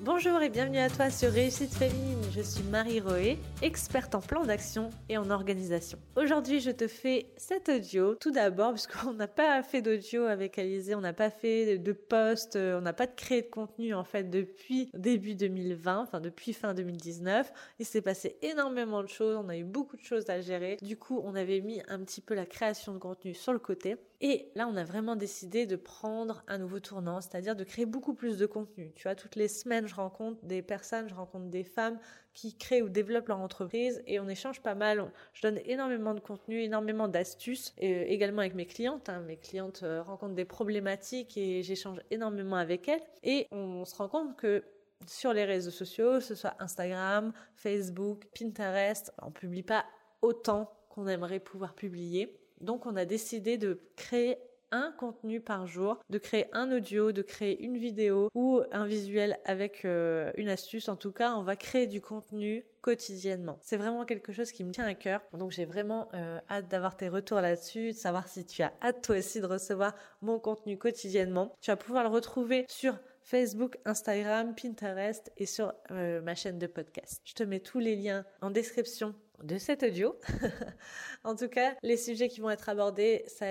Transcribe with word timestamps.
Bonjour 0.00 0.40
et 0.42 0.48
bienvenue 0.48 0.78
à 0.78 0.88
toi 0.88 1.10
sur 1.10 1.28
Réussite 1.32 1.74
Féminine. 1.74 2.22
Je 2.32 2.40
suis 2.40 2.62
Marie 2.62 3.00
Roé, 3.00 3.36
experte 3.62 4.14
en 4.14 4.20
plan 4.20 4.44
d'action 4.44 4.90
et 5.08 5.18
en 5.18 5.28
organisation. 5.28 5.98
Aujourd'hui, 6.14 6.60
je 6.60 6.70
te 6.70 6.86
fais 6.86 7.26
cet 7.36 7.68
audio. 7.68 8.14
Tout 8.14 8.30
d'abord, 8.30 8.74
puisqu'on 8.74 9.12
n'a 9.14 9.26
pas 9.26 9.60
fait 9.64 9.82
d'audio 9.82 10.22
avec 10.22 10.56
Alizé, 10.56 10.94
on 10.94 11.00
n'a 11.00 11.12
pas 11.12 11.30
fait 11.30 11.78
de 11.78 11.92
post, 11.92 12.54
on 12.54 12.80
n'a 12.80 12.92
pas 12.92 13.06
de 13.06 13.14
créé 13.16 13.42
de 13.42 13.48
contenu 13.48 13.92
en 13.92 14.04
fait 14.04 14.30
depuis 14.30 14.88
début 14.94 15.34
2020, 15.34 16.02
enfin 16.02 16.20
depuis 16.20 16.52
fin 16.52 16.74
2019. 16.74 17.52
Il 17.80 17.84
s'est 17.84 18.00
passé 18.00 18.36
énormément 18.42 19.02
de 19.02 19.08
choses, 19.08 19.36
on 19.44 19.48
a 19.48 19.56
eu 19.56 19.64
beaucoup 19.64 19.96
de 19.96 20.04
choses 20.04 20.30
à 20.30 20.40
gérer. 20.40 20.76
Du 20.80 20.96
coup, 20.96 21.20
on 21.24 21.34
avait 21.34 21.60
mis 21.60 21.82
un 21.88 21.98
petit 21.98 22.20
peu 22.20 22.34
la 22.34 22.46
création 22.46 22.92
de 22.94 22.98
contenu 22.98 23.34
sur 23.34 23.52
le 23.52 23.58
côté. 23.58 23.96
Et 24.20 24.50
là, 24.56 24.68
on 24.68 24.76
a 24.76 24.82
vraiment 24.82 25.14
décidé 25.14 25.66
de 25.66 25.76
prendre 25.76 26.42
un 26.48 26.58
nouveau 26.58 26.80
tournant, 26.80 27.20
c'est-à-dire 27.20 27.54
de 27.54 27.62
créer 27.62 27.86
beaucoup 27.86 28.14
plus 28.14 28.36
de 28.36 28.46
contenu. 28.46 28.92
Tu 28.96 29.04
vois, 29.04 29.14
toutes 29.14 29.36
les 29.36 29.46
semaines, 29.46 29.87
je 29.88 29.94
rencontre 29.94 30.44
des 30.44 30.62
personnes, 30.62 31.08
je 31.08 31.14
rencontre 31.14 31.46
des 31.46 31.64
femmes 31.64 31.98
qui 32.34 32.56
créent 32.56 32.82
ou 32.82 32.88
développent 32.88 33.28
leur 33.28 33.40
entreprise 33.40 34.02
et 34.06 34.20
on 34.20 34.28
échange 34.28 34.60
pas 34.60 34.74
mal. 34.74 35.10
Je 35.32 35.42
donne 35.42 35.58
énormément 35.64 36.14
de 36.14 36.20
contenu, 36.20 36.62
énormément 36.62 37.08
d'astuces, 37.08 37.74
et 37.78 37.94
euh, 37.94 38.04
également 38.06 38.40
avec 38.40 38.54
mes 38.54 38.66
clientes. 38.66 39.08
Hein. 39.08 39.20
Mes 39.26 39.36
clientes 39.36 39.80
euh, 39.82 40.02
rencontrent 40.02 40.34
des 40.34 40.44
problématiques 40.44 41.36
et 41.36 41.62
j'échange 41.62 42.00
énormément 42.10 42.56
avec 42.56 42.88
elles. 42.88 43.02
Et 43.24 43.48
on 43.50 43.84
se 43.84 43.96
rend 43.96 44.08
compte 44.08 44.36
que 44.36 44.62
sur 45.06 45.32
les 45.32 45.44
réseaux 45.44 45.70
sociaux, 45.70 46.20
ce 46.20 46.34
soit 46.34 46.54
Instagram, 46.58 47.32
Facebook, 47.56 48.26
Pinterest, 48.38 49.12
on 49.22 49.30
publie 49.30 49.62
pas 49.62 49.84
autant 50.22 50.70
qu'on 50.90 51.06
aimerait 51.06 51.40
pouvoir 51.40 51.74
publier. 51.74 52.38
Donc 52.60 52.86
on 52.86 52.96
a 52.96 53.04
décidé 53.04 53.58
de 53.58 53.80
créer 53.96 54.38
un 54.70 54.92
contenu 54.98 55.40
par 55.40 55.66
jour, 55.66 55.98
de 56.10 56.18
créer 56.18 56.46
un 56.52 56.70
audio, 56.72 57.12
de 57.12 57.22
créer 57.22 57.62
une 57.62 57.78
vidéo 57.78 58.30
ou 58.34 58.62
un 58.72 58.86
visuel 58.86 59.38
avec 59.44 59.84
euh, 59.84 60.30
une 60.36 60.48
astuce. 60.48 60.88
En 60.88 60.96
tout 60.96 61.12
cas, 61.12 61.34
on 61.34 61.42
va 61.42 61.56
créer 61.56 61.86
du 61.86 62.00
contenu 62.00 62.64
quotidiennement. 62.80 63.58
C'est 63.62 63.76
vraiment 63.76 64.04
quelque 64.04 64.32
chose 64.32 64.52
qui 64.52 64.64
me 64.64 64.72
tient 64.72 64.86
à 64.86 64.94
cœur. 64.94 65.20
Donc 65.32 65.50
j'ai 65.50 65.64
vraiment 65.64 66.08
euh, 66.14 66.38
hâte 66.50 66.68
d'avoir 66.68 66.96
tes 66.96 67.08
retours 67.08 67.40
là-dessus, 67.40 67.92
de 67.92 67.96
savoir 67.96 68.28
si 68.28 68.44
tu 68.46 68.62
as 68.62 68.72
hâte 68.82 69.02
toi 69.02 69.18
aussi 69.18 69.40
de 69.40 69.46
recevoir 69.46 69.94
mon 70.22 70.38
contenu 70.38 70.78
quotidiennement. 70.78 71.54
Tu 71.60 71.70
vas 71.70 71.76
pouvoir 71.76 72.04
le 72.04 72.10
retrouver 72.10 72.64
sur 72.68 72.98
Facebook, 73.28 73.76
Instagram, 73.84 74.54
Pinterest 74.54 75.30
et 75.36 75.44
sur 75.44 75.74
euh, 75.90 76.22
ma 76.22 76.34
chaîne 76.34 76.58
de 76.58 76.66
podcast. 76.66 77.20
Je 77.24 77.34
te 77.34 77.42
mets 77.42 77.60
tous 77.60 77.78
les 77.78 77.94
liens 77.94 78.24
en 78.40 78.50
description 78.50 79.14
de 79.42 79.58
cet 79.58 79.82
audio. 79.82 80.16
en 81.24 81.36
tout 81.36 81.48
cas, 81.48 81.74
les 81.82 81.96
sujets 81.96 82.28
qui 82.28 82.40
vont 82.40 82.50
être 82.50 82.68
abordés, 82.68 83.24
ça 83.26 83.46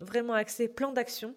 vraiment 0.00 0.34
axé 0.34 0.68
plan 0.68 0.92
d'action, 0.92 1.34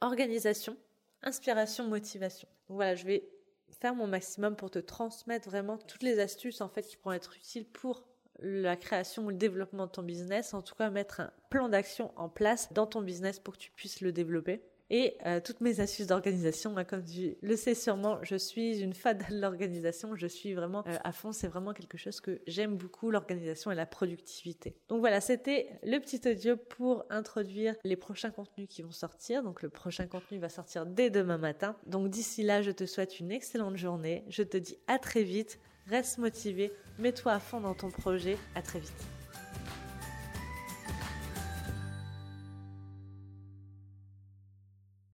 organisation, 0.00 0.76
inspiration, 1.22 1.88
motivation. 1.88 2.48
Donc 2.68 2.76
voilà, 2.76 2.94
je 2.94 3.04
vais 3.04 3.28
faire 3.70 3.94
mon 3.94 4.06
maximum 4.06 4.56
pour 4.56 4.70
te 4.70 4.78
transmettre 4.78 5.48
vraiment 5.48 5.78
toutes 5.78 6.02
les 6.02 6.18
astuces 6.20 6.60
en 6.60 6.68
fait 6.68 6.82
qui 6.82 6.96
pourront 6.96 7.14
être 7.14 7.36
utiles 7.36 7.66
pour 7.66 8.04
la 8.40 8.76
création 8.76 9.26
ou 9.26 9.30
le 9.30 9.36
développement 9.36 9.86
de 9.86 9.92
ton 9.92 10.02
business, 10.02 10.54
en 10.54 10.62
tout 10.62 10.74
cas 10.74 10.90
mettre 10.90 11.20
un 11.20 11.32
plan 11.50 11.68
d'action 11.68 12.12
en 12.16 12.28
place 12.28 12.72
dans 12.72 12.86
ton 12.86 13.00
business 13.00 13.38
pour 13.38 13.54
que 13.54 13.58
tu 13.58 13.70
puisses 13.70 14.00
le 14.00 14.12
développer 14.12 14.62
et 14.90 15.16
euh, 15.26 15.40
toutes 15.40 15.60
mes 15.60 15.80
astuces 15.80 16.06
d'organisation. 16.06 16.74
comme 16.88 17.04
tu 17.04 17.36
le 17.40 17.56
sais 17.56 17.74
sûrement, 17.74 18.18
je 18.22 18.36
suis 18.36 18.80
une 18.80 18.94
fan 18.94 19.18
de 19.18 19.40
l'organisation. 19.40 20.14
Je 20.16 20.26
suis 20.26 20.54
vraiment 20.54 20.84
euh, 20.86 20.96
à 21.04 21.12
fond. 21.12 21.32
C'est 21.32 21.48
vraiment 21.48 21.72
quelque 21.72 21.98
chose 21.98 22.20
que 22.20 22.40
j'aime 22.46 22.76
beaucoup, 22.76 23.10
l'organisation 23.10 23.70
et 23.70 23.74
la 23.74 23.86
productivité. 23.86 24.76
Donc 24.88 25.00
voilà, 25.00 25.20
c'était 25.20 25.68
le 25.82 25.98
petit 25.98 26.20
audio 26.28 26.56
pour 26.56 27.04
introduire 27.10 27.74
les 27.84 27.96
prochains 27.96 28.30
contenus 28.30 28.68
qui 28.68 28.82
vont 28.82 28.92
sortir. 28.92 29.42
Donc 29.42 29.62
le 29.62 29.68
prochain 29.68 30.06
contenu 30.06 30.38
va 30.38 30.48
sortir 30.48 30.86
dès 30.86 31.10
demain 31.10 31.38
matin. 31.38 31.76
Donc 31.86 32.10
d'ici 32.10 32.42
là, 32.42 32.62
je 32.62 32.70
te 32.70 32.86
souhaite 32.86 33.20
une 33.20 33.32
excellente 33.32 33.76
journée. 33.76 34.24
Je 34.28 34.42
te 34.42 34.56
dis 34.56 34.78
à 34.86 34.98
très 34.98 35.22
vite. 35.22 35.58
Reste 35.86 36.18
motivé. 36.18 36.72
Mets-toi 36.98 37.32
à 37.32 37.40
fond 37.40 37.60
dans 37.60 37.74
ton 37.74 37.90
projet. 37.90 38.38
À 38.54 38.62
très 38.62 38.80
vite. 38.80 39.23